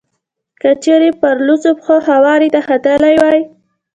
که 0.61 0.69
چېرې 0.83 1.09
په 1.19 1.27
لوڅو 1.45 1.71
پښو 1.79 1.97
هوارې 2.09 2.49
ته 2.53 2.59
ختلی 2.67 3.15
وای. 3.21 3.39